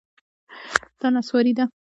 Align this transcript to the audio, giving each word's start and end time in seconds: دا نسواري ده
دا 0.99 1.07
نسواري 1.13 1.51
ده 1.57 1.65